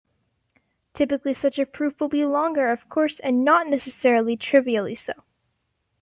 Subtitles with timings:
[0.93, 5.13] Typically such a proof will be longer, of course, and not necessarily trivially so.